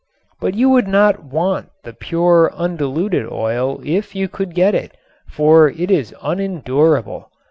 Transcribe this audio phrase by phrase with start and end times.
[0.39, 5.69] But you would not want the pure undiluted oil if you could get it, for
[5.69, 7.29] it is unendurable.